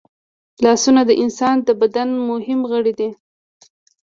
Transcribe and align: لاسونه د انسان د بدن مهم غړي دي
لاسونه 0.65 1.01
د 1.05 1.11
انسان 1.23 1.55
د 1.67 1.69
بدن 1.81 2.09
مهم 2.31 2.59
غړي 2.71 2.93
دي 2.99 3.09